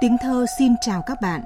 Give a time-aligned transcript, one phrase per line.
[0.00, 1.42] Tiếng thơ xin chào các bạn.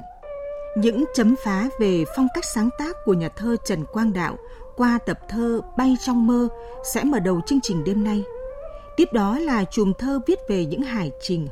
[0.77, 4.37] Những chấm phá về phong cách sáng tác của nhà thơ Trần Quang Đạo
[4.77, 6.49] qua tập thơ Bay trong mơ
[6.85, 8.25] sẽ mở đầu chương trình đêm nay.
[8.97, 11.49] Tiếp đó là chùm thơ viết về những hải trình.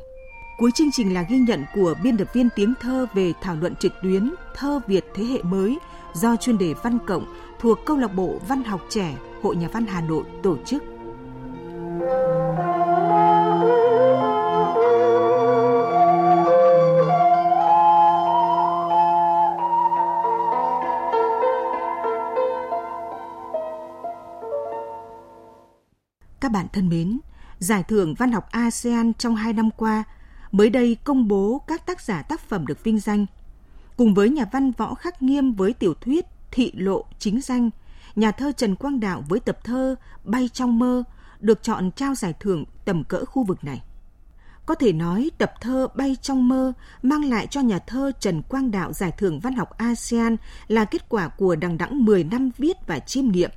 [0.57, 3.75] Cuối chương trình là ghi nhận của biên tập viên tiếng thơ về thảo luận
[3.75, 5.77] trực tuyến Thơ Việt thế hệ mới
[6.13, 7.25] do chuyên đề Văn Cộng
[7.59, 10.83] thuộc Câu lạc bộ Văn học trẻ, Hội Nhà văn Hà Nội tổ chức.
[26.73, 27.19] Thân mến,
[27.61, 30.03] Giải thưởng Văn học ASEAN trong hai năm qua
[30.51, 33.25] mới đây công bố các tác giả tác phẩm được vinh danh.
[33.97, 37.69] Cùng với nhà văn Võ Khắc Nghiêm với tiểu thuyết Thị Lộ Chính Danh,
[38.15, 41.03] nhà thơ Trần Quang Đạo với tập thơ Bay trong mơ
[41.39, 43.81] được chọn trao giải thưởng tầm cỡ khu vực này.
[44.65, 48.71] Có thể nói tập thơ Bay trong mơ mang lại cho nhà thơ Trần Quang
[48.71, 52.77] Đạo giải thưởng văn học ASEAN là kết quả của đằng đẵng 10 năm viết
[52.87, 53.51] và chiêm nghiệm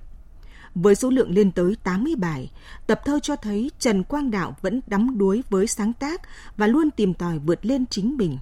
[0.74, 2.50] với số lượng lên tới 80 bài,
[2.86, 6.22] tập thơ cho thấy Trần Quang Đạo vẫn đắm đuối với sáng tác
[6.56, 8.38] và luôn tìm tòi vượt lên chính mình.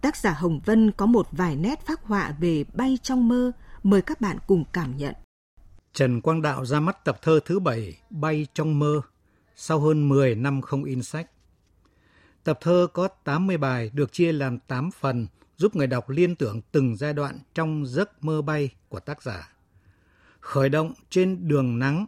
[0.00, 4.02] Tác giả Hồng Vân có một vài nét phác họa về bay trong mơ, mời
[4.02, 5.14] các bạn cùng cảm nhận.
[5.92, 9.00] Trần Quang Đạo ra mắt tập thơ thứ bảy Bay trong mơ
[9.56, 11.30] sau hơn 10 năm không in sách.
[12.44, 16.60] Tập thơ có 80 bài được chia làm 8 phần giúp người đọc liên tưởng
[16.72, 19.55] từng giai đoạn trong giấc mơ bay của tác giả
[20.46, 22.06] khởi động trên đường nắng,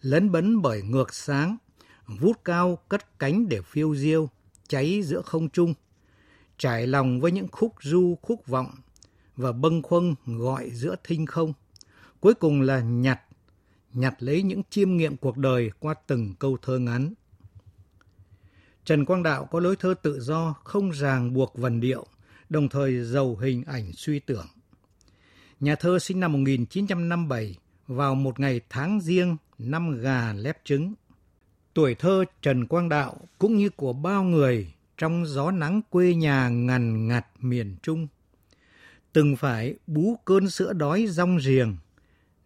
[0.00, 1.56] lấn bấn bởi ngược sáng,
[2.06, 4.28] vút cao cất cánh để phiêu diêu,
[4.68, 5.74] cháy giữa không trung,
[6.58, 8.70] trải lòng với những khúc du khúc vọng
[9.36, 11.52] và bâng khuâng gọi giữa thinh không.
[12.20, 13.20] Cuối cùng là nhặt,
[13.92, 17.14] nhặt lấy những chiêm nghiệm cuộc đời qua từng câu thơ ngắn.
[18.84, 22.06] Trần Quang Đạo có lối thơ tự do, không ràng buộc vần điệu,
[22.48, 24.46] đồng thời giàu hình ảnh suy tưởng.
[25.60, 30.94] Nhà thơ sinh năm 1957, vào một ngày tháng riêng năm gà lép trứng.
[31.74, 36.48] Tuổi thơ Trần Quang Đạo cũng như của bao người trong gió nắng quê nhà
[36.48, 38.06] ngằn ngặt miền Trung.
[39.12, 41.76] Từng phải bú cơn sữa đói rong riềng,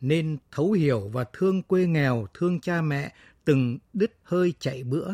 [0.00, 3.12] nên thấu hiểu và thương quê nghèo, thương cha mẹ
[3.44, 5.12] từng đứt hơi chạy bữa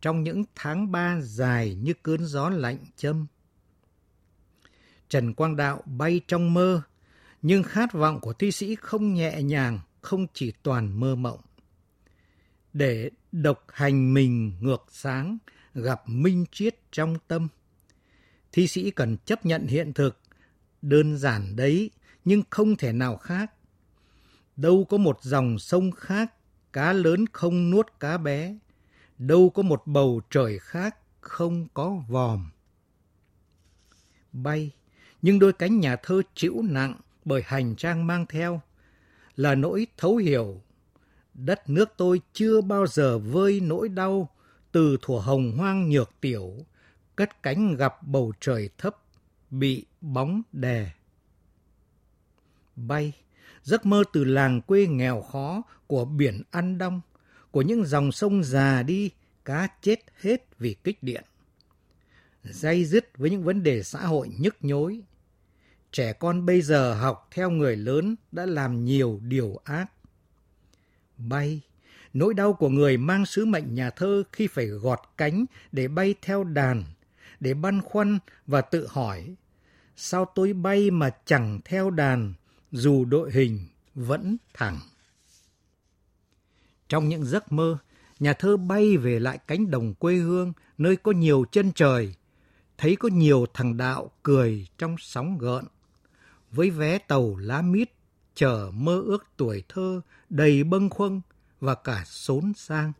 [0.00, 3.26] trong những tháng ba dài như cơn gió lạnh châm.
[5.08, 6.82] Trần Quang Đạo bay trong mơ,
[7.46, 11.40] nhưng khát vọng của thi sĩ không nhẹ nhàng, không chỉ toàn mơ mộng.
[12.72, 15.38] Để độc hành mình ngược sáng,
[15.74, 17.48] gặp minh triết trong tâm.
[18.52, 20.20] Thi sĩ cần chấp nhận hiện thực,
[20.82, 21.90] đơn giản đấy,
[22.24, 23.52] nhưng không thể nào khác.
[24.56, 26.34] Đâu có một dòng sông khác,
[26.72, 28.58] cá lớn không nuốt cá bé.
[29.18, 32.50] Đâu có một bầu trời khác, không có vòm.
[34.32, 34.70] Bay,
[35.22, 38.60] nhưng đôi cánh nhà thơ chịu nặng, bởi hành trang mang theo
[39.36, 40.60] là nỗi thấu hiểu.
[41.34, 44.28] Đất nước tôi chưa bao giờ vơi nỗi đau
[44.72, 46.56] từ thủa hồng hoang nhược tiểu,
[47.16, 48.96] cất cánh gặp bầu trời thấp,
[49.50, 50.92] bị bóng đè.
[52.76, 53.12] Bay,
[53.62, 57.00] giấc mơ từ làng quê nghèo khó của biển ăn đông,
[57.50, 59.10] của những dòng sông già đi,
[59.44, 61.24] cá chết hết vì kích điện.
[62.44, 65.02] Dây dứt với những vấn đề xã hội nhức nhối,
[65.94, 69.86] trẻ con bây giờ học theo người lớn đã làm nhiều điều ác.
[71.16, 71.60] Bay,
[72.12, 76.14] nỗi đau của người mang sứ mệnh nhà thơ khi phải gọt cánh để bay
[76.22, 76.84] theo đàn,
[77.40, 79.34] để băn khoăn và tự hỏi,
[79.96, 82.34] sao tôi bay mà chẳng theo đàn,
[82.72, 83.60] dù đội hình
[83.94, 84.78] vẫn thẳng.
[86.88, 87.78] Trong những giấc mơ,
[88.20, 92.14] nhà thơ bay về lại cánh đồng quê hương, nơi có nhiều chân trời,
[92.78, 95.64] thấy có nhiều thằng đạo cười trong sóng gợn
[96.54, 97.90] với vé tàu lá mít,
[98.34, 101.20] chờ mơ ước tuổi thơ đầy bâng khuâng
[101.60, 102.92] và cả xốn sang.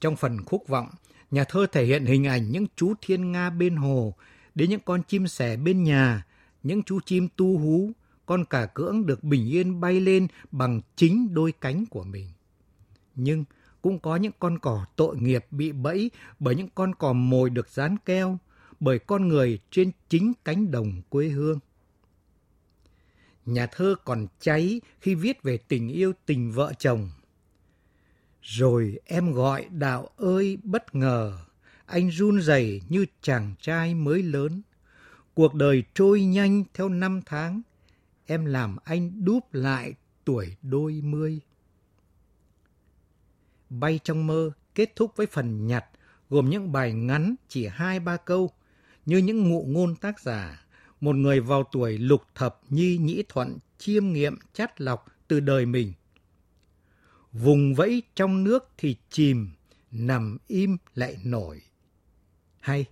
[0.00, 0.88] Trong phần khúc vọng,
[1.30, 4.14] nhà thơ thể hiện hình ảnh những chú thiên nga bên hồ,
[4.54, 6.26] đến những con chim sẻ bên nhà,
[6.62, 7.90] những chú chim tu hú,
[8.26, 12.26] con cả cưỡng được bình yên bay lên bằng chính đôi cánh của mình.
[13.14, 13.44] Nhưng
[13.82, 17.68] cũng có những con cò tội nghiệp bị bẫy bởi những con cò mồi được
[17.68, 18.38] dán keo,
[18.80, 21.58] bởi con người trên chính cánh đồng quê hương.
[23.46, 27.10] Nhà thơ còn cháy khi viết về tình yêu tình vợ chồng.
[28.42, 31.38] Rồi em gọi đạo ơi bất ngờ,
[31.86, 34.62] anh run rẩy như chàng trai mới lớn.
[35.34, 37.62] Cuộc đời trôi nhanh theo năm tháng,
[38.26, 41.40] em làm anh đúp lại tuổi đôi mươi.
[43.70, 45.84] Bay trong mơ kết thúc với phần nhặt
[46.30, 48.50] gồm những bài ngắn chỉ hai ba câu
[49.08, 50.66] như những ngụ ngôn tác giả,
[51.00, 55.66] một người vào tuổi lục thập nhi nhĩ thuận chiêm nghiệm chắt lọc từ đời
[55.66, 55.92] mình.
[57.32, 59.50] Vùng vẫy trong nước thì chìm,
[59.90, 61.60] nằm im lại nổi.
[62.60, 62.84] Hay,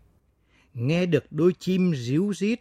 [0.74, 2.60] nghe được đôi chim ríu rít,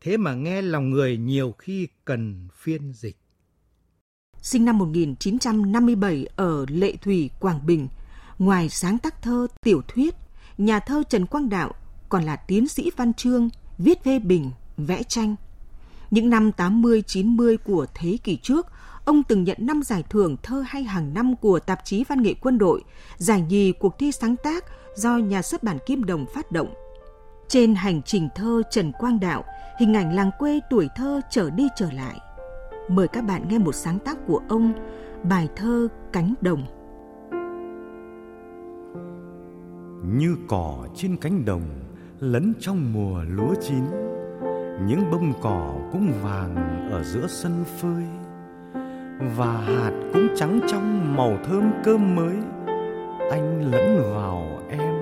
[0.00, 3.16] thế mà nghe lòng người nhiều khi cần phiên dịch.
[4.42, 7.88] Sinh năm 1957 ở Lệ Thủy, Quảng Bình,
[8.38, 10.14] ngoài sáng tác thơ, tiểu thuyết,
[10.58, 11.74] nhà thơ Trần Quang Đạo
[12.08, 13.48] còn là tiến sĩ văn chương,
[13.78, 15.36] viết phê bình, vẽ tranh.
[16.10, 18.66] Những năm 80-90 của thế kỷ trước,
[19.04, 22.34] ông từng nhận năm giải thưởng thơ hay hàng năm của tạp chí Văn nghệ
[22.34, 22.84] Quân đội,
[23.16, 24.64] giải nhì cuộc thi sáng tác
[24.96, 26.74] do nhà xuất bản Kim Đồng phát động.
[27.48, 29.44] Trên hành trình thơ Trần Quang Đạo,
[29.78, 32.20] hình ảnh làng quê tuổi thơ trở đi trở lại.
[32.88, 34.72] Mời các bạn nghe một sáng tác của ông,
[35.22, 36.66] bài thơ Cánh Đồng.
[40.04, 41.62] Như cỏ trên cánh đồng,
[42.20, 43.84] lẫn trong mùa lúa chín,
[44.86, 46.56] những bông cỏ cũng vàng
[46.90, 48.04] ở giữa sân phơi
[49.36, 52.36] và hạt cũng trắng trong màu thơm cơm mới.
[53.30, 54.94] Anh lẫn vào em.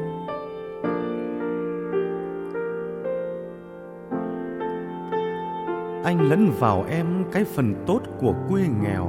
[6.04, 9.08] Anh lẫn vào em cái phần tốt của quê nghèo.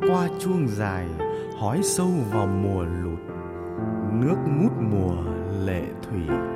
[0.00, 1.06] Qua chuông dài
[1.58, 3.18] hói sâu vào mùa lụt.
[4.12, 5.14] Nước ngút mùa
[5.64, 6.51] lệ thủy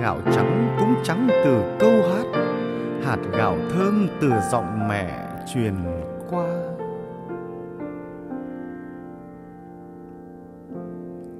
[0.00, 2.26] gạo trắng cũng trắng từ câu hát,
[3.02, 5.74] hạt gạo thơm từ giọng mẹ truyền
[6.30, 6.46] qua.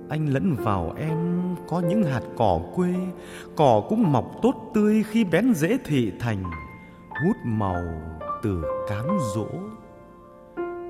[0.09, 1.19] Anh lẫn vào em
[1.69, 2.95] có những hạt cỏ quê,
[3.57, 6.43] cỏ cũng mọc tốt tươi khi bén rễ thị thành,
[7.11, 7.83] hút màu
[8.43, 9.49] từ cám dỗ.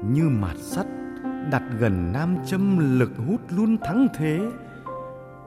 [0.05, 0.87] Như mạt sắt
[1.51, 4.41] đặt gần nam châm lực hút luôn thắng thế,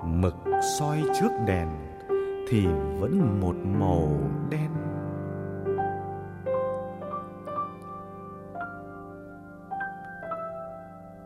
[0.03, 0.35] mực
[0.79, 1.67] soi trước đèn
[2.51, 2.67] thì
[2.99, 4.19] vẫn một màu
[4.49, 4.71] đen.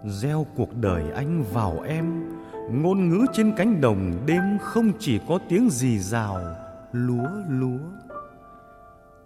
[0.04, 2.30] Gieo cuộc đời anh vào em,
[2.72, 6.40] ngôn ngữ trên cánh đồng đêm không chỉ có tiếng rì rào
[6.92, 7.80] lúa lúa.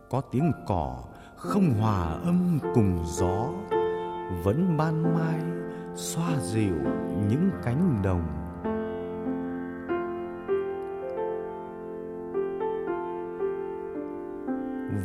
[0.09, 1.03] Có tiếng cỏ
[1.35, 3.47] không hòa âm cùng gió,
[4.43, 5.39] vẫn ban mai
[5.95, 6.75] xoa dịu
[7.29, 8.38] những cánh đồng.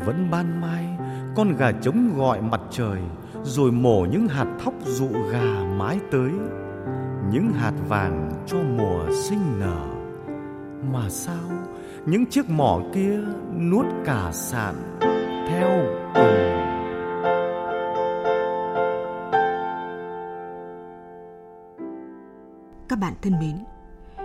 [0.07, 0.99] Vẫn ban mai.
[1.37, 3.01] Con gà trống gọi mặt trời
[3.43, 6.31] rồi mổ những hạt thóc dụ gà mái tới.
[7.33, 9.87] Những hạt vàng cho mùa sinh nở.
[10.93, 11.51] Mà sao
[12.07, 13.21] những chiếc mỏ kia
[13.71, 14.75] nuốt cả sạn
[15.49, 15.71] theo
[16.15, 16.65] cùng?
[22.89, 23.57] Các bạn thân mến,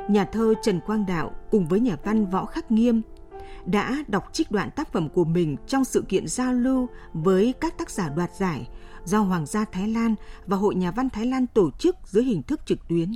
[0.09, 3.01] nhà thơ Trần Quang Đạo cùng với nhà văn Võ Khắc Nghiêm
[3.65, 7.77] đã đọc trích đoạn tác phẩm của mình trong sự kiện giao lưu với các
[7.77, 8.67] tác giả đoạt giải
[9.05, 12.43] do Hoàng gia Thái Lan và Hội Nhà văn Thái Lan tổ chức dưới hình
[12.43, 13.15] thức trực tuyến.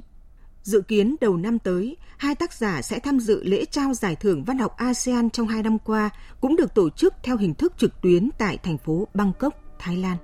[0.64, 4.44] Dự kiến đầu năm tới, hai tác giả sẽ tham dự lễ trao giải thưởng
[4.44, 6.10] văn học ASEAN trong hai năm qua
[6.42, 10.18] cũng được tổ chức theo hình thức trực tuyến tại thành phố Bangkok, Thái Lan.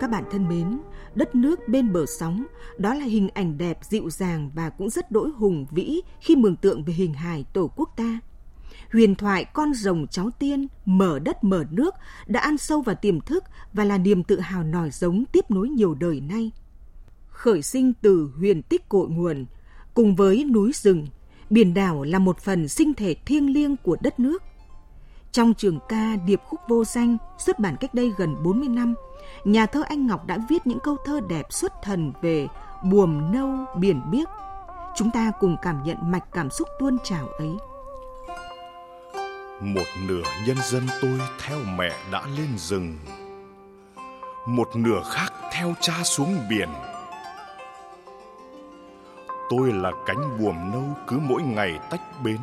[0.00, 0.80] Các bạn thân mến,
[1.14, 2.46] đất nước bên bờ sóng,
[2.78, 6.56] đó là hình ảnh đẹp dịu dàng và cũng rất đỗi hùng vĩ khi mường
[6.56, 8.20] tượng về hình hài tổ quốc ta.
[8.92, 11.94] Huyền thoại con rồng cháu tiên, mở đất mở nước
[12.26, 15.68] đã ăn sâu vào tiềm thức và là niềm tự hào nòi giống tiếp nối
[15.68, 16.50] nhiều đời nay.
[17.28, 19.46] Khởi sinh từ huyền tích cội nguồn,
[19.94, 21.06] cùng với núi rừng,
[21.50, 24.42] biển đảo là một phần sinh thể thiêng liêng của đất nước.
[25.32, 28.94] Trong trường ca Điệp khúc vô danh xuất bản cách đây gần 40 năm,
[29.44, 32.48] nhà thơ Anh Ngọc đã viết những câu thơ đẹp xuất thần về
[32.84, 34.28] buồm nâu biển biếc.
[34.96, 37.50] Chúng ta cùng cảm nhận mạch cảm xúc tuôn trào ấy.
[39.60, 42.98] Một nửa nhân dân tôi theo mẹ đã lên rừng
[44.46, 46.68] Một nửa khác theo cha xuống biển
[49.50, 52.38] Tôi là cánh buồm nâu cứ mỗi ngày tách bến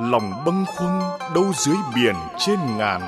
[0.00, 1.00] Lòng bâng khuâng
[1.34, 3.00] đâu dưới biển trên ngàn.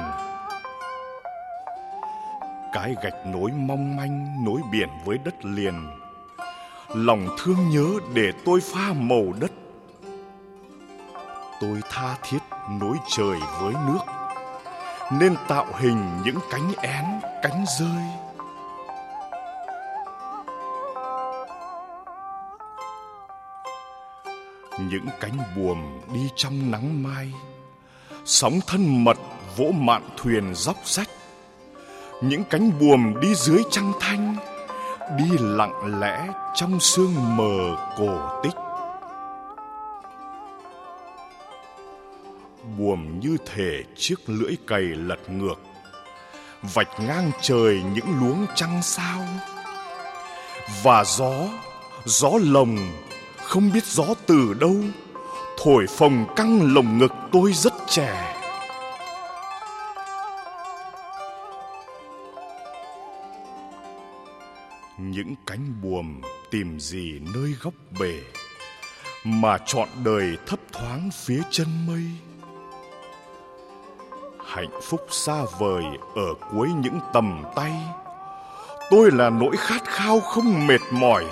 [2.73, 5.91] Cái gạch nối mong manh nối biển với đất liền.
[6.89, 9.51] Lòng thương nhớ để tôi pha màu đất.
[11.61, 12.39] Tôi tha thiết
[12.81, 14.05] nối trời với nước,
[15.13, 17.05] nên tạo hình những cánh én
[17.43, 18.28] cánh rơi.
[24.79, 25.79] Những cánh buồm
[26.15, 27.33] đi trong nắng mai.
[28.25, 29.19] Sóng thân mật
[29.57, 31.09] vỗ mạn thuyền dốc rách.
[32.23, 34.37] Những cánh buồm đi dưới trăng thanh,
[35.19, 38.55] đi lặng lẽ trong sương mờ cổ tích.
[42.79, 45.61] Buồm như thể chiếc lưỡi cày lật ngược,
[46.63, 49.21] vạch ngang trời những luống trăng sao.
[50.83, 51.33] Và gió
[52.05, 52.79] gió lồng
[53.49, 54.77] không biết gió từ đâu,
[55.65, 58.35] thổi phồng căng lồng ngực tôi rất trẻ.
[64.99, 68.15] Những cánh buồm tìm gì nơi góc bể
[69.25, 72.05] mà trọn đời thấp thoáng phía chân mây.
[74.47, 77.73] Hạnh phúc xa vời ở cuối những tầm tay.
[78.91, 81.25] Tôi là nỗi khát khao không mệt mỏi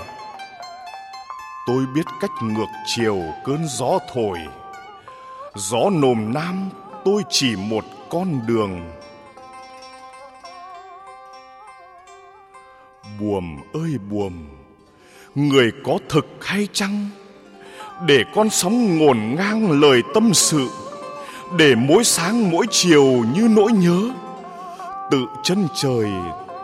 [1.67, 4.39] tôi biết cách ngược chiều cơn gió thổi.
[5.55, 6.71] Gió nồm nam,
[7.05, 8.93] tôi chỉ một con đường.
[13.21, 14.33] Buồm ơi buồm,
[15.35, 17.09] người có thực hay chăng?
[18.07, 20.69] Để con sóng ngổn ngang lời tâm sự,
[21.59, 23.05] để mỗi sáng mỗi chiều
[23.35, 24.11] như nỗi nhớ,
[25.11, 26.11] tự chân trời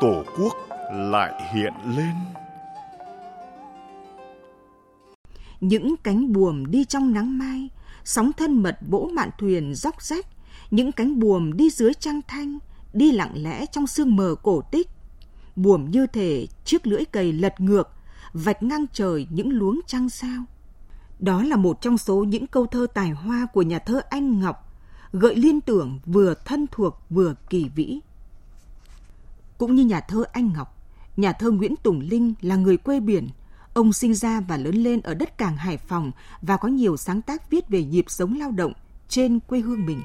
[0.01, 0.57] tổ quốc
[0.93, 2.15] lại hiện lên.
[5.63, 7.69] Những cánh buồm đi trong nắng mai
[8.05, 10.27] sóng thân mật vỗ mạn thuyền róc rách
[10.71, 12.59] những cánh buồm đi dưới trăng thanh
[12.93, 14.89] đi lặng lẽ trong sương mờ cổ tích
[15.57, 17.89] buồm như thể chiếc lưỡi cầy lật ngược,
[18.33, 20.45] vạch ngang trời những luống trăng sao.
[21.19, 24.73] Đó là một trong số những câu thơ tài hoa của nhà thơ Anh Ngọc,
[25.13, 28.01] gợi liên tưởng vừa thân thuộc vừa kỳ vĩ.
[29.59, 30.77] Cũng như nhà thơ Anh Ngọc,
[31.17, 33.29] nhà thơ Nguyễn Tùng Linh là người quê biển.
[33.75, 36.13] Ông sinh ra và lớn lên ở đất cảng Hải Phòng
[36.43, 38.73] và có nhiều sáng tác viết về nhịp sống lao động
[39.09, 40.03] trên quê hương mình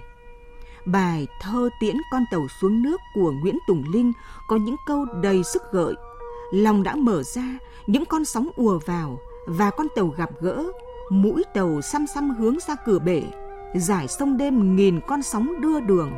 [0.88, 4.14] bài thơ tiễn con tàu xuống nước của Nguyễn Tùng Linh
[4.48, 5.94] có những câu đầy sức gợi.
[6.54, 7.58] Lòng đã mở ra,
[7.88, 10.64] những con sóng ùa vào và con tàu gặp gỡ,
[11.10, 13.24] mũi tàu xăm xăm hướng ra cửa bể,
[13.76, 16.12] giải sông đêm nghìn con sóng đưa đường.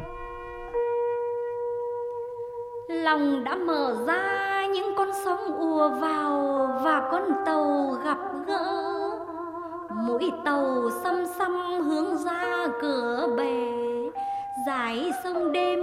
[2.88, 8.90] Lòng đã mở ra, những con sóng ùa vào và con tàu gặp gỡ.
[9.90, 13.72] Mũi tàu xăm xăm hướng ra cửa bể
[14.66, 15.80] dải sông đêm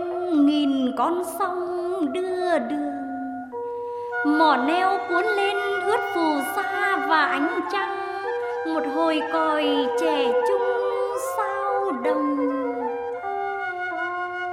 [0.46, 2.92] nghìn con sông đưa đường.
[4.38, 7.96] Mỏ neo cuốn lên ướt phù sa và ánh trăng.
[8.74, 10.62] Một hồi còi trẻ trung
[11.36, 12.36] sao đồng.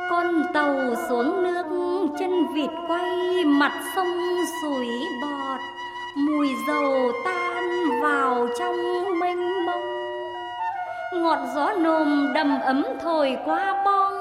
[0.10, 0.76] Con tàu
[1.10, 1.83] xuống nước
[2.20, 4.88] chân vịt quay mặt sông sủi
[5.22, 5.60] bọt,
[6.16, 7.64] mùi dầu tan
[8.02, 9.82] vào trong mênh mông.
[11.14, 14.14] Ngọt gió nồm đầm ấm thổi qua bong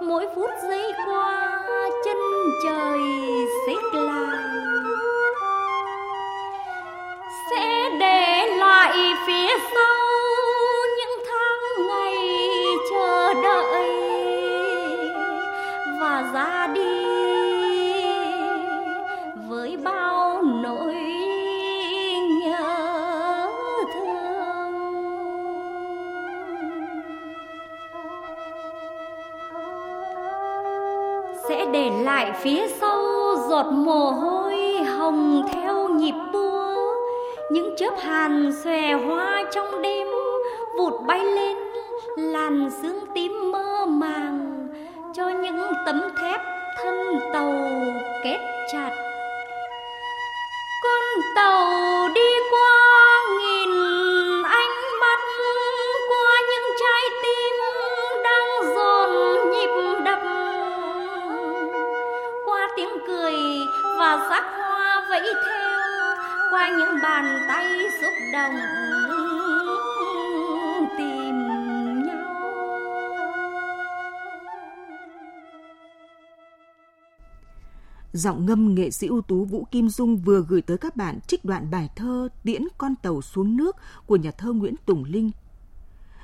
[0.00, 1.60] mỗi phút giây qua
[2.04, 2.16] chân
[2.64, 2.98] trời
[3.66, 4.38] xích lại.
[38.02, 40.08] Hàn xòe hoa trong đêm,
[40.78, 41.56] vụt bay lên
[42.16, 44.68] làn sương tím mơ màng.
[45.14, 46.40] Cho những tấm thép
[46.82, 47.54] thân tàu
[48.24, 48.38] kết
[48.72, 48.90] chặt.
[50.82, 52.72] Con tàu đi qua
[53.38, 53.70] nghìn
[54.42, 55.18] ánh mắt,
[56.08, 57.54] qua những trái tim
[58.24, 59.10] đang dồn
[59.50, 60.18] nhịp đập.
[62.44, 63.36] Qua tiếng cười
[63.98, 65.67] và sắc hoa vẫy theo
[66.50, 67.66] qua những bàn tay
[68.00, 68.54] xúc động
[70.98, 71.48] tìm
[72.06, 72.42] nhau
[78.12, 81.44] Giọng ngâm nghệ sĩ ưu tú Vũ Kim Dung vừa gửi tới các bạn trích
[81.44, 83.76] đoạn bài thơ Tiễn con tàu xuống nước
[84.06, 85.30] của nhà thơ Nguyễn Tùng Linh.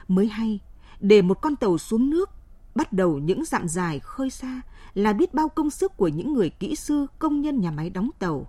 [0.09, 0.61] Mới hay,
[1.01, 2.31] để một con tàu xuống nước,
[2.75, 4.61] Bắt đầu những dặm dài khơi xa
[4.95, 8.11] là biết bao công sức của những người kỹ sư công nhân nhà máy đóng
[8.19, 8.47] tàu.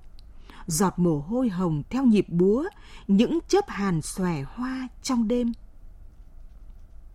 [0.67, 2.63] Giọt mồ hôi hồng theo nhịp búa,
[3.07, 5.51] những chớp hàn xòe hoa trong đêm.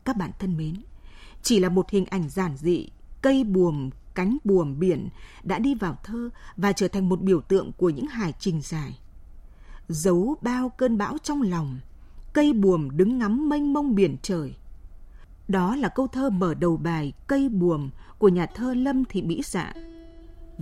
[0.04, 0.74] Các bạn thân mến,
[1.42, 2.88] chỉ là một hình ảnh giản dị,
[3.22, 5.08] cây buồm, cánh buồm biển
[5.42, 8.98] đã đi vào thơ và trở thành một biểu tượng của những hải trình dài.
[9.88, 11.80] Giấu bao cơn bão trong lòng,
[12.32, 14.54] cây buồm đứng ngắm mênh mông biển trời.
[15.48, 19.42] Đó là câu thơ mở đầu bài Cây buồm của nhà thơ Lâm Thị Mỹ
[19.44, 19.72] Dạ.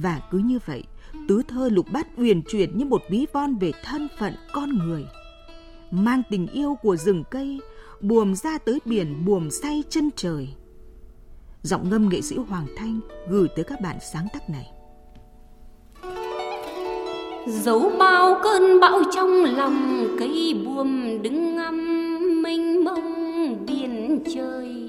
[0.03, 0.83] Và cứ như vậy,
[1.29, 5.05] tứ thơ lục bát uyển chuyển như một ví von về thân phận con người.
[5.91, 7.61] Mang tình yêu của rừng cây,
[8.01, 10.49] buồm ra tới biển buồm say chân trời.
[11.63, 14.71] Giọng ngâm nghệ sĩ Hoàng Thanh gửi tới các bạn sáng tác này.
[17.47, 21.79] Giấu bao cơn bão trong lòng cây buồm đứng ngắm
[22.43, 24.89] mênh mông biển trời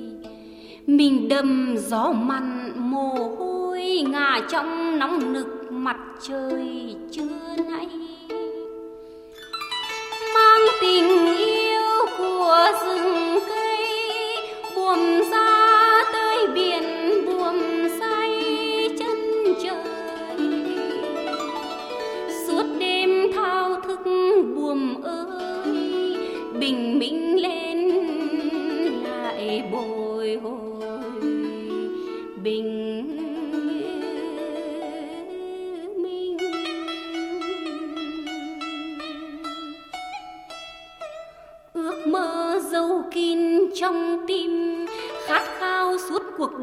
[0.87, 3.48] mình đầm gió mặn mồ hôi
[3.85, 7.87] ngả trong nóng nực mặt trời chưa nay.
[10.33, 13.87] Mang tình yêu của rừng cây
[14.75, 14.99] buồm
[15.31, 16.88] ra tới biển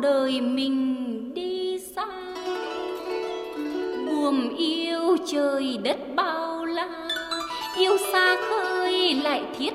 [0.00, 2.06] đời mình đi xa.
[4.06, 7.08] Buồm yêu trời đất bao la,
[7.78, 9.74] yêu xa khơi lại thiết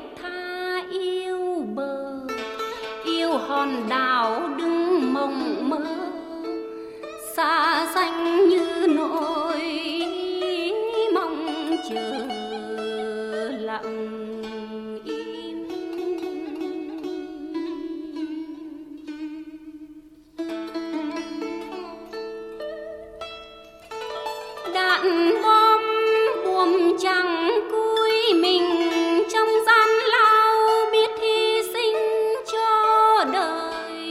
[27.02, 28.64] chẳng cúi mình
[29.34, 30.56] trong gian lao
[30.92, 31.96] biết hy sinh
[32.52, 34.04] cho đời.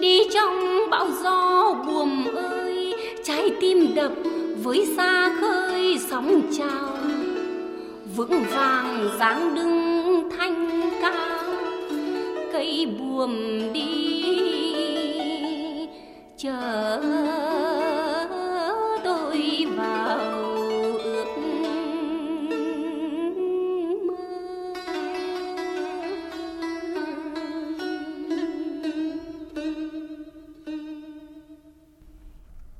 [0.00, 4.12] Đi trong bão gió buồm ơi, trái tim đập
[4.62, 6.98] với xa khơi sóng trào.
[8.16, 11.54] Vững vàng dáng đứng thanh cao,
[12.52, 13.32] cây buồm
[13.72, 14.24] đi.
[16.38, 17.00] Chờ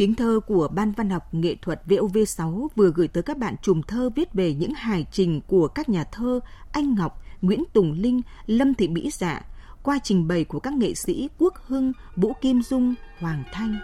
[0.01, 3.83] Tiếng thơ của Ban Văn học Nghệ thuật VOV6 vừa gửi tới các bạn chùm
[3.83, 6.41] thơ viết về những hài trình của các nhà thơ
[6.73, 9.43] Anh Ngọc, Nguyễn Tùng Linh, Lâm Thị Mỹ Dạ
[9.83, 13.77] qua trình bày của các nghệ sĩ Quốc Hưng, Vũ Kim Dung, Hoàng Thanh.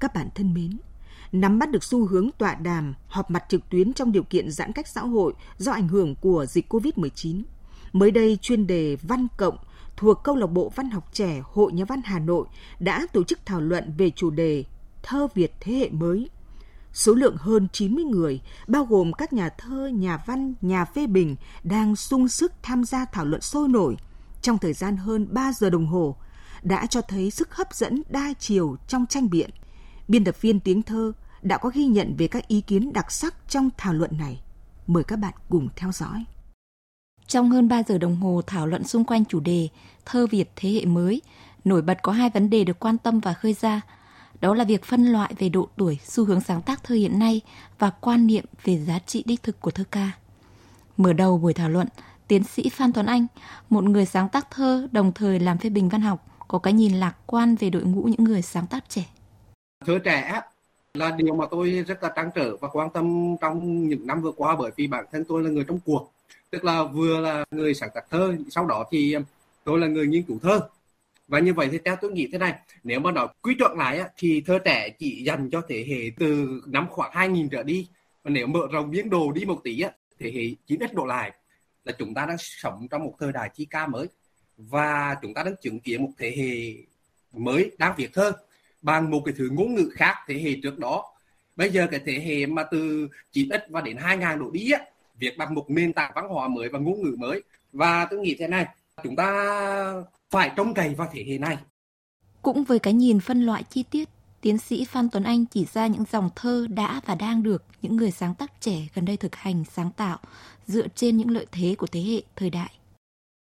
[0.00, 0.78] Các bạn thân mến,
[1.32, 4.72] nắm bắt được xu hướng tọa đàm, họp mặt trực tuyến trong điều kiện giãn
[4.72, 7.42] cách xã hội do ảnh hưởng của dịch COVID-19.
[7.94, 9.56] Mới đây, chuyên đề Văn Cộng
[9.96, 12.46] thuộc Câu lạc bộ Văn học trẻ Hội Nhà văn Hà Nội
[12.78, 14.64] đã tổ chức thảo luận về chủ đề
[15.02, 16.30] Thơ Việt thế hệ mới.
[16.92, 21.36] Số lượng hơn 90 người, bao gồm các nhà thơ, nhà văn, nhà phê bình,
[21.64, 23.96] đang sung sức tham gia thảo luận sôi nổi
[24.42, 26.16] trong thời gian hơn 3 giờ đồng hồ,
[26.62, 29.50] đã cho thấy sức hấp dẫn đa chiều trong tranh biện.
[30.08, 33.34] Biên tập viên tiếng thơ đã có ghi nhận về các ý kiến đặc sắc
[33.48, 34.42] trong thảo luận này.
[34.86, 36.24] Mời các bạn cùng theo dõi.
[37.26, 39.68] Trong hơn 3 giờ đồng hồ thảo luận xung quanh chủ đề
[40.04, 41.22] Thơ Việt thế hệ mới,
[41.64, 43.80] nổi bật có hai vấn đề được quan tâm và khơi ra.
[44.40, 47.40] Đó là việc phân loại về độ tuổi, xu hướng sáng tác thơ hiện nay
[47.78, 50.10] và quan niệm về giá trị đích thực của thơ ca.
[50.96, 51.88] Mở đầu buổi thảo luận,
[52.28, 53.26] tiến sĩ Phan Tuấn Anh,
[53.70, 56.92] một người sáng tác thơ đồng thời làm phê bình văn học, có cái nhìn
[56.92, 59.04] lạc quan về đội ngũ những người sáng tác trẻ.
[59.86, 60.40] Thơ trẻ
[60.94, 64.32] là điều mà tôi rất là trăn trở và quan tâm trong những năm vừa
[64.32, 66.13] qua bởi vì bản thân tôi là người trong cuộc
[66.50, 69.24] tức là vừa là người sáng tác thơ sau đó thì um,
[69.64, 70.60] tôi là người nghiên cứu thơ.
[71.28, 73.98] Và như vậy thì theo tôi nghĩ thế này nếu mà nói quy chuẩn lại
[73.98, 77.88] á, thì thơ trẻ chỉ dành cho thế hệ từ năm khoảng 2000 trở đi.
[78.22, 81.32] Và nếu mở rộng biên đồ đi một tí á, thế hệ 9x độ lại
[81.84, 84.06] là chúng ta đang sống trong một thời đại chi ca mới.
[84.56, 86.82] Và chúng ta đang chứng kiến một thế hệ
[87.32, 88.32] mới đang viết thơ
[88.82, 91.04] bằng một cái thứ ngôn ngữ khác thế hệ trước đó.
[91.56, 94.80] Bây giờ cái thế hệ mà từ 9x và đến 2000 độ đi á
[95.18, 98.36] việc đặt một nền tảng văn hóa mới và ngôn ngữ mới và tôi nghĩ
[98.38, 98.66] thế này
[99.02, 99.32] chúng ta
[100.30, 101.56] phải trông cậy vào thế hệ này
[102.42, 104.08] cũng với cái nhìn phân loại chi tiết
[104.40, 107.96] tiến sĩ Phan Tuấn Anh chỉ ra những dòng thơ đã và đang được những
[107.96, 110.18] người sáng tác trẻ gần đây thực hành sáng tạo
[110.66, 112.70] dựa trên những lợi thế của thế hệ thời đại.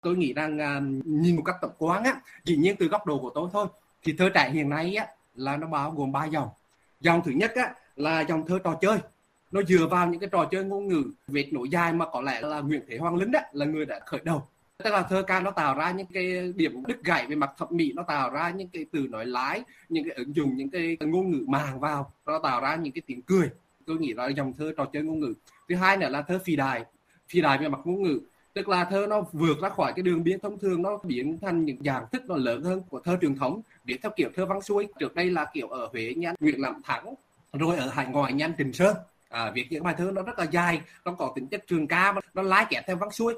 [0.03, 3.19] Tôi nghĩ rằng uh, nhìn một cách tổng quán á, chỉ nhiên từ góc độ
[3.19, 3.67] của tôi thôi,
[4.03, 6.49] thì thơ trẻ hiện nay á là nó bao gồm ba dòng.
[7.01, 8.99] Dòng thứ nhất á là dòng thơ trò chơi.
[9.51, 12.41] Nó dựa vào những cái trò chơi ngôn ngữ việt nổi dài mà có lẽ
[12.41, 14.43] là Nguyễn Thế Hoàng Lính đó, là người đã khởi đầu.
[14.85, 17.69] Tức là thơ ca nó tạo ra những cái điểm đứt gãy về mặt thẩm
[17.71, 20.97] mỹ, nó tạo ra những cái từ nói lái, những cái ứng dụng, những cái
[21.01, 23.51] ngôn ngữ màng vào, nó tạo ra những cái tiếng cười.
[23.87, 25.35] Tôi nghĩ là dòng thơ trò chơi ngôn ngữ.
[25.69, 26.85] Thứ hai nữa là thơ phi đài
[27.29, 28.21] phi đài về mặt ngôn ngữ.
[28.55, 31.65] Tức là thơ nó vượt ra khỏi cái đường biên thông thường, nó biến thành
[31.65, 34.63] những dạng thức nó lớn hơn của thơ truyền thống biến theo kiểu thơ văn
[34.63, 34.89] xuôi.
[34.99, 37.15] Trước đây là kiểu ở huế nhanh nguyễn làm thắng,
[37.53, 38.97] rồi ở hải ngoại nhanh trình sơn
[39.29, 42.15] à, việc những bài thơ nó rất là dài nó có tính chất trường ca
[42.35, 43.35] nó lái kẹp theo văn xuôi.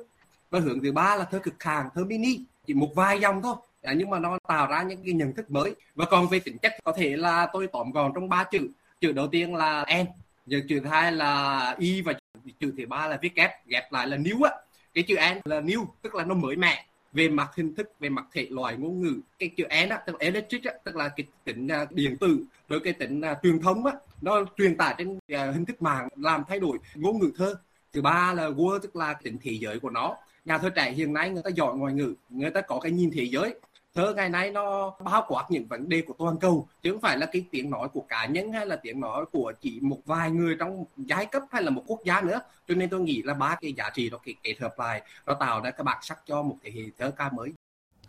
[0.50, 3.54] Và hướng thứ ba là thơ cực hàng thơ mini chỉ một vài dòng thôi.
[3.82, 5.74] À, nhưng mà nó tạo ra những cái nhận thức mới.
[5.94, 8.68] Và còn về tính chất có thể là tôi tóm gọn trong ba chữ.
[9.00, 10.06] Chữ đầu tiên là n
[10.46, 12.12] giờ chữ thứ hai là y và
[12.60, 14.50] chữ thứ ba là viết kép ghép lại là new á.
[14.94, 18.08] Cái chữ n là new tức là nó mới mẻ về mặt hình thức về
[18.08, 20.96] mặt thể loại ngôn ngữ cái chữ e n á tức là electric á, tức
[20.96, 23.92] là cái tính uh, điện tử với cái tính uh, truyền thống á
[24.22, 27.54] nó truyền tải trên uh, hình thức mạng làm thay đổi ngôn ngữ thơ.
[27.92, 30.16] Thứ ba là world tức là tính thế giới của nó.
[30.44, 33.10] Nhà thơ trẻ hiện nay người ta giỏi ngoại ngữ người ta có cái nhìn
[33.14, 33.54] thế giới
[33.94, 37.18] thơ ngày nay nó bao quát những vấn đề của toàn cầu chứ không phải
[37.18, 40.30] là cái tiếng nói của cá nhân hay là tiếng nói của chỉ một vài
[40.30, 42.40] người trong giai cấp hay là một quốc gia nữa.
[42.68, 45.60] Cho nên tôi nghĩ là ba cái giá trị đó kết hợp lại nó tạo
[45.60, 47.52] ra cái bản sắc cho một thế hệ thơ ca mới.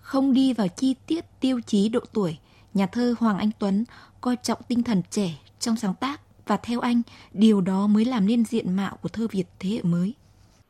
[0.02, 2.38] Không đi vào chi tiết tiêu chí độ tuổi
[2.74, 3.84] nhà thơ Hoàng Anh Tuấn
[4.22, 7.02] coi trọng tinh thần trẻ trong sáng tác và theo anh
[7.34, 10.14] điều đó mới làm nên diện mạo của thơ Việt thế hệ mới.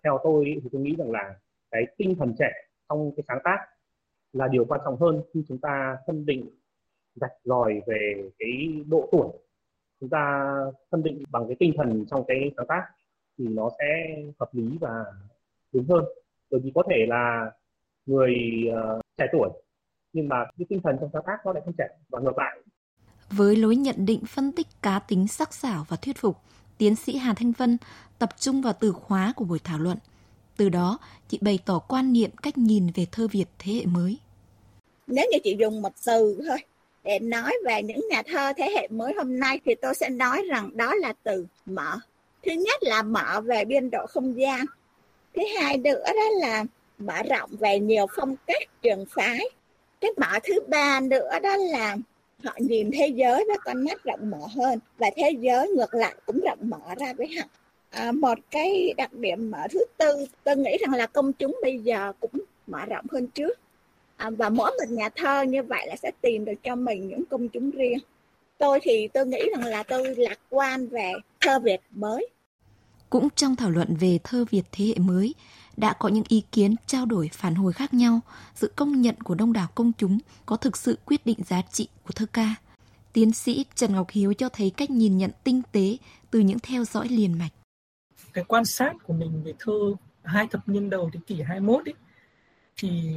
[0.04, 1.36] Theo tôi thì tôi nghĩ rằng là
[1.72, 2.52] cái tinh thần trẻ
[2.90, 3.58] trong cái sáng tác
[4.34, 6.50] là điều quan trọng hơn khi chúng ta phân định
[7.16, 9.28] rạch ròi về cái độ tuổi.
[10.00, 10.56] Chúng ta
[10.92, 12.84] phân định bằng cái tinh thần trong cái sáng tác
[13.38, 13.86] thì nó sẽ
[14.40, 15.06] hợp lý và
[15.74, 16.06] đúng hơn.
[16.52, 17.52] Bởi vì có thể là
[18.06, 18.36] người
[18.70, 19.50] uh, trẻ tuổi
[20.14, 22.60] nhưng mà cái tinh thần trong sáng tác nó lại không trẻ và ngược lại.
[23.30, 26.38] Với lối nhận định phân tích cá tính sắc sảo và thuyết phục
[26.78, 27.78] tiến sĩ Hà Thanh Vân
[28.20, 29.98] tập trung vào từ khóa của buổi thảo luận
[30.62, 34.18] từ đó, chị bày tỏ quan niệm cách nhìn về thơ Việt thế hệ mới.
[35.08, 36.58] Nếu như chị dùng một từ thôi
[37.04, 40.44] để nói về những nhà thơ thế hệ mới hôm nay thì tôi sẽ nói
[40.50, 41.98] rằng đó là từ mở.
[42.46, 44.66] Thứ nhất là mở về biên độ không gian.
[45.36, 46.66] Thứ hai nữa đó là
[46.98, 49.40] mở rộng về nhiều phong cách trường phái.
[50.02, 51.98] Cái mở thứ ba nữa đó là
[52.44, 56.16] họ nhìn thế giới với con mắt rộng mở hơn và thế giới ngược lại
[56.26, 57.48] cũng rộng mở ra với họ
[57.92, 61.80] à, một cái đặc điểm mở thứ tư tôi nghĩ rằng là công chúng bây
[61.80, 62.32] giờ cũng
[62.68, 63.60] mở rộng hơn trước.
[64.16, 67.26] À, và mỗi một nhà thơ như vậy là sẽ tìm được cho mình những
[67.26, 67.98] công chúng riêng.
[68.58, 72.30] Tôi thì tôi nghĩ rằng là tôi lạc quan về thơ Việt mới.
[73.10, 75.36] Cũng trong thảo luận về thơ Việt thế hệ mới
[75.78, 78.20] đã có những ý kiến trao đổi phản hồi khác nhau
[78.56, 81.88] sự công nhận của đông đảo công chúng có thực sự quyết định giá trị
[82.06, 82.56] của thơ ca.
[83.14, 85.98] Tiến sĩ Trần Ngọc Hiếu cho thấy cách nhìn nhận tinh tế
[86.32, 87.52] từ những theo dõi liền mạch
[88.34, 91.94] cái quan sát của mình về thơ hai thập niên đầu thế kỷ 21 ấy,
[92.78, 93.16] thì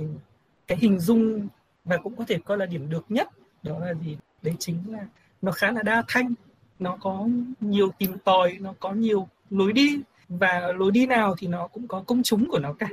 [0.66, 1.48] cái hình dung
[1.84, 3.28] và cũng có thể coi là điểm được nhất
[3.62, 4.18] đó là gì?
[4.42, 5.06] Đấy chính là
[5.42, 6.34] nó khá là đa thanh,
[6.78, 7.28] nó có
[7.60, 11.88] nhiều tìm tòi, nó có nhiều lối đi và lối đi nào thì nó cũng
[11.88, 12.88] có công chúng của nó cả.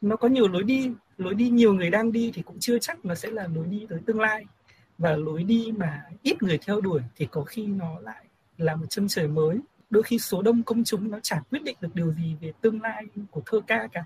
[0.00, 3.04] Nó có nhiều lối đi lối đi nhiều người đang đi thì cũng chưa chắc
[3.04, 4.44] nó sẽ là lối đi tới tương lai.
[4.98, 8.24] Và lối đi mà ít người theo đuổi thì có khi nó lại
[8.58, 9.58] là một chân trời mới
[9.92, 12.82] đôi khi số đông công chúng nó chẳng quyết định được điều gì về tương
[12.82, 14.04] lai của thơ ca cả.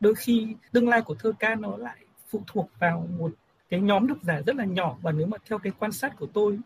[0.00, 1.96] Đôi khi tương lai của thơ ca nó lại
[2.30, 3.32] phụ thuộc vào một
[3.68, 4.98] cái nhóm độc giả rất là nhỏ.
[5.02, 6.58] Và nếu mà theo cái quan sát của tôi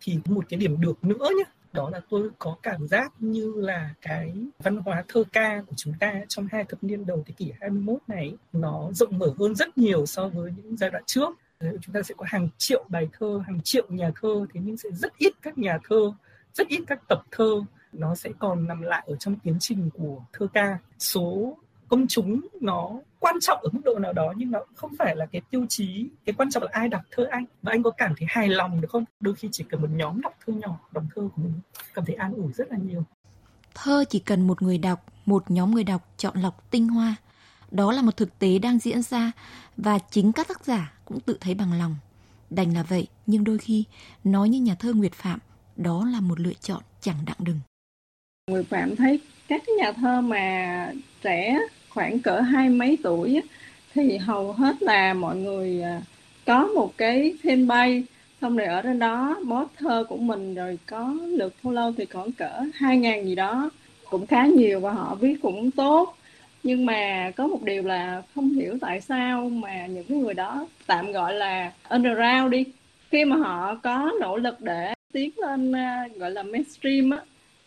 [0.00, 3.94] thì một cái điểm được nữa nhé đó là tôi có cảm giác như là
[4.02, 7.52] cái văn hóa thơ ca của chúng ta trong hai thập niên đầu thế kỷ
[7.60, 11.28] 21 này, nó rộng mở hơn rất nhiều so với những giai đoạn trước.
[11.60, 14.88] Chúng ta sẽ có hàng triệu bài thơ, hàng triệu nhà thơ, thế nhưng sẽ
[14.92, 16.12] rất ít các nhà thơ,
[16.54, 17.62] rất ít các tập thơ
[17.98, 20.78] nó sẽ còn nằm lại ở trong tiến trình của thơ ca.
[20.98, 21.56] Số
[21.88, 25.26] công chúng nó quan trọng ở mức độ nào đó, nhưng nó không phải là
[25.26, 27.44] cái tiêu chí, cái quan trọng là ai đọc thơ anh.
[27.62, 29.04] Và anh có cảm thấy hài lòng được không?
[29.20, 31.52] Đôi khi chỉ cần một nhóm đọc thơ nhỏ, đọc thơ của mình,
[31.94, 33.04] cảm thấy an ủi rất là nhiều.
[33.74, 37.16] Thơ chỉ cần một người đọc, một nhóm người đọc chọn lọc tinh hoa.
[37.70, 39.32] Đó là một thực tế đang diễn ra
[39.76, 41.96] và chính các tác giả cũng tự thấy bằng lòng.
[42.50, 43.84] Đành là vậy, nhưng đôi khi,
[44.24, 45.38] nói như nhà thơ nguyệt phạm,
[45.76, 47.60] đó là một lựa chọn chẳng đặng đừng.
[48.50, 53.40] Người Phạm thấy các nhà thơ mà trẻ khoảng cỡ hai mấy tuổi
[53.94, 56.02] thì hầu hết là mọi người à,
[56.46, 58.02] có một cái fanpage,
[58.40, 62.32] xong rồi ở trên đó post thơ của mình, rồi có lượt follow thì còn
[62.32, 63.70] cỡ hai ngàn gì đó.
[64.10, 66.16] Cũng khá nhiều và họ viết cũng tốt.
[66.62, 70.66] Nhưng mà có một điều là không hiểu tại sao mà những cái người đó
[70.86, 72.64] tạm gọi là underground đi.
[73.10, 77.18] Khi mà họ có nỗ lực để tiến lên à, gọi là mainstream á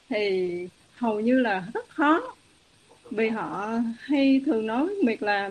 [0.10, 2.22] thì hầu như là rất khó.
[3.12, 5.50] Vì họ hay thường nói việc là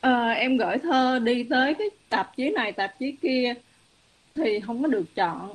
[0.00, 3.54] à, em gửi thơ đi tới cái tạp chí này tạp chí kia
[4.34, 5.54] thì không có được chọn.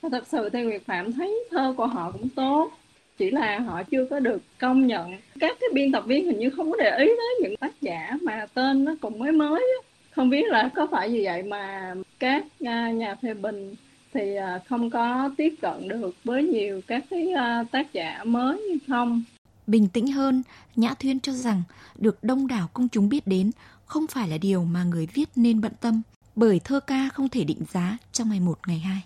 [0.00, 2.70] Và thật sự thì Nguyệt Phạm thấy thơ của họ cũng tốt
[3.18, 5.12] chỉ là họ chưa có được công nhận.
[5.40, 8.16] Các cái biên tập viên hình như không có để ý tới những tác giả
[8.22, 9.62] mà tên nó cũng mới mới
[10.10, 13.74] không biết là có phải vì vậy mà các à, nhà phê bình
[14.14, 18.60] thì à, không có tiếp cận được với nhiều các cái à, tác giả mới
[18.60, 19.22] như không.
[19.66, 20.42] Bình tĩnh hơn,
[20.76, 21.62] nhã thuyên cho rằng
[21.98, 23.50] được đông đảo công chúng biết đến
[23.86, 26.02] không phải là điều mà người viết nên bận tâm,
[26.36, 29.02] bởi thơ ca không thể định giá trong ngày một, ngày hai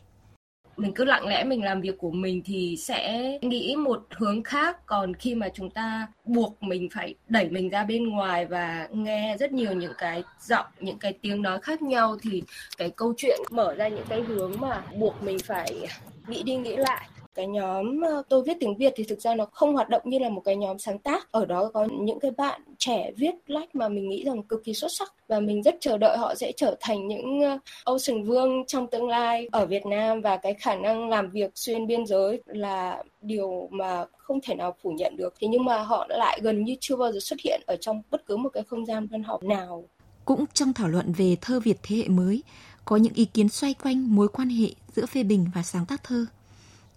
[0.76, 4.86] mình cứ lặng lẽ mình làm việc của mình thì sẽ nghĩ một hướng khác.
[4.86, 9.36] Còn khi mà chúng ta buộc mình phải đẩy mình ra bên ngoài và nghe
[9.40, 12.42] rất nhiều những cái giọng, những cái tiếng nói khác nhau thì
[12.78, 15.88] cái câu chuyện mở ra những cái hướng mà buộc mình phải
[16.28, 19.44] nghĩ đi nghĩ lại cái nhóm ờ, tôi viết tiếng Việt thì thực ra nó
[19.52, 21.32] không hoạt động như là một cái nhóm sáng tác.
[21.32, 24.74] Ở đó có những cái bạn trẻ viết lách mà mình nghĩ rằng cực kỳ
[24.74, 28.66] xuất sắc và mình rất chờ đợi họ sẽ trở thành những ờ, Ocean Vương
[28.66, 32.42] trong tương lai ở Việt Nam và cái khả năng làm việc xuyên biên giới
[32.46, 35.34] là điều mà không thể nào phủ nhận được.
[35.40, 38.26] Thế nhưng mà họ lại gần như chưa bao giờ xuất hiện ở trong bất
[38.26, 39.84] cứ một cái không gian văn học nào.
[40.24, 42.42] Cũng trong thảo luận về thơ Việt thế hệ mới,
[42.84, 46.04] có những ý kiến xoay quanh mối quan hệ giữa phê bình và sáng tác
[46.04, 46.26] thơ.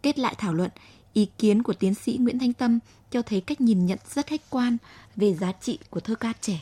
[0.01, 0.69] Kết lại thảo luận,
[1.13, 2.79] ý kiến của tiến sĩ Nguyễn Thanh Tâm
[3.11, 4.77] cho thấy cách nhìn nhận rất khách quan
[5.15, 6.61] về giá trị của thơ ca trẻ.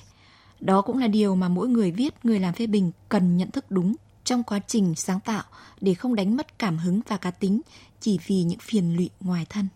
[0.60, 3.66] Đó cũng là điều mà mỗi người viết, người làm phê bình cần nhận thức
[3.70, 5.44] đúng trong quá trình sáng tạo
[5.82, 7.62] để không đánh mất cảm hứng và cá tính
[8.00, 9.68] chỉ vì những phiền lụy ngoài thân.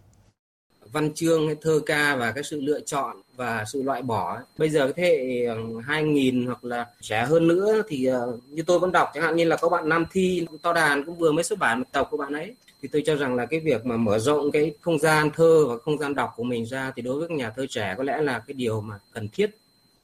[0.92, 4.70] Văn chương hay thơ ca và cái sự lựa chọn và sự loại bỏ bây
[4.70, 5.48] giờ cái thế hệ
[5.84, 9.44] 2000 hoặc là trẻ hơn nữa thì ờ, như tôi vẫn đọc chẳng hạn như
[9.44, 12.18] là có bạn Nam Thi to đàn cũng vừa mới xuất bản một tập của
[12.18, 15.30] bạn ấy thì tôi cho rằng là cái việc mà mở rộng cái không gian
[15.36, 18.04] thơ và không gian đọc của mình ra thì đối với nhà thơ trẻ có
[18.04, 19.52] lẽ là cái điều mà cần thiết.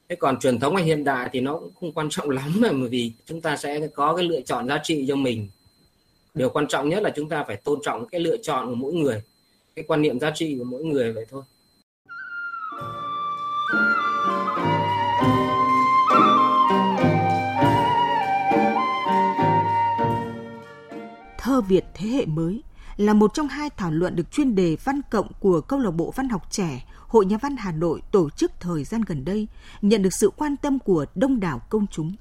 [0.10, 2.88] Thế còn truyền thống hay hiện đại thì nó cũng không quan trọng lắm, mà
[2.90, 5.48] vì chúng ta sẽ có cái lựa chọn giá trị cho mình.
[6.34, 8.94] Điều quan trọng nhất là chúng ta phải tôn trọng cái lựa chọn của mỗi
[8.94, 9.22] người,
[9.76, 11.44] cái quan niệm giá trị của mỗi người vậy thôi.
[21.38, 22.62] Thơ Việt thế hệ mới
[22.98, 26.14] là một trong hai thảo luận được chuyên đề văn cộng của Câu lạc bộ
[26.16, 29.48] Văn học trẻ Hội Nhà văn Hà Nội tổ chức thời gian gần đây,
[29.82, 32.16] nhận được sự quan tâm của đông đảo công chúng.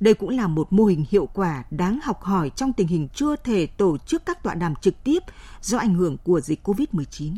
[0.00, 3.36] Đây cũng là một mô hình hiệu quả đáng học hỏi trong tình hình chưa
[3.36, 5.22] thể tổ chức các tọa đàm trực tiếp
[5.60, 7.36] do ảnh hưởng của dịch COVID-19.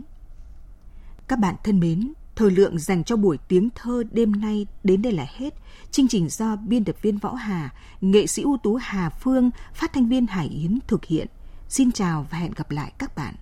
[1.28, 5.12] Các bạn thân mến, thời lượng dành cho buổi tiếng thơ đêm nay đến đây
[5.12, 5.54] là hết.
[5.90, 9.92] Chương trình do biên tập viên Võ Hà, nghệ sĩ ưu tú Hà Phương, phát
[9.92, 11.26] thanh viên Hải Yến thực hiện.
[11.70, 13.34] Xin chào và hẹn gặp lại các bạn.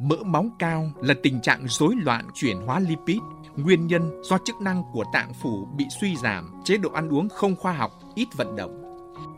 [0.00, 3.18] Mỡ máu cao là tình trạng rối loạn chuyển hóa lipid,
[3.56, 7.28] nguyên nhân do chức năng của tạng phủ bị suy giảm, chế độ ăn uống
[7.28, 8.82] không khoa học, ít vận động.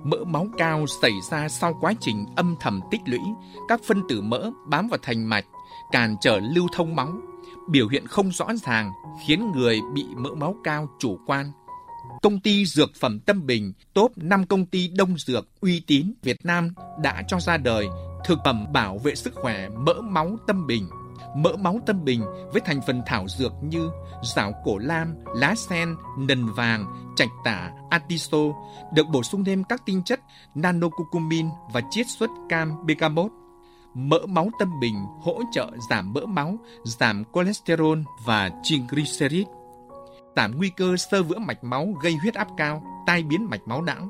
[0.04, 3.20] Mỡ máu cao xảy ra sau quá trình âm thầm tích lũy,
[3.68, 5.44] các phân tử mỡ bám vào thành mạch,
[5.92, 7.12] cản trở lưu thông máu,
[7.70, 8.92] biểu hiện không rõ ràng
[9.26, 11.52] khiến người bị mỡ máu cao chủ quan.
[12.22, 16.44] Công ty dược phẩm Tâm Bình, top 5 công ty đông dược uy tín Việt
[16.44, 17.86] Nam đã cho ra đời
[18.24, 20.88] thực phẩm bảo vệ sức khỏe mỡ máu Tâm Bình.
[21.36, 23.90] Mỡ máu Tâm Bình với thành phần thảo dược như
[24.22, 28.38] rảo cổ lam, lá sen, nần vàng, trạch tả, atiso
[28.92, 30.20] được bổ sung thêm các tinh chất
[30.54, 33.30] nanocucumin và chiết xuất cam bergamot
[33.94, 39.46] mỡ máu tâm bình hỗ trợ giảm mỡ máu, giảm cholesterol và triglycerid,
[40.36, 43.82] giảm nguy cơ sơ vữa mạch máu gây huyết áp cao, tai biến mạch máu
[43.82, 44.08] não,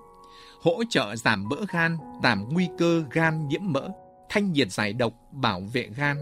[0.60, 3.88] hỗ trợ giảm mỡ gan, giảm nguy cơ gan nhiễm mỡ,
[4.28, 6.16] thanh nhiệt giải độc, bảo vệ gan.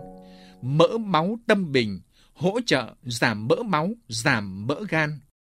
[0.62, 2.00] Mỡ máu tâm bình
[2.34, 5.20] hỗ trợ giảm mỡ máu, giảm mỡ gan,